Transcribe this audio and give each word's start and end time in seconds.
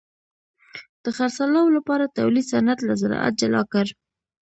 د 1.03 1.05
خرڅلاو 1.17 1.75
لپاره 1.77 2.13
تولید 2.17 2.45
صنعت 2.51 2.79
له 2.87 2.93
زراعت 3.01 3.33
جلا 3.41 3.61
کړ. 3.73 3.85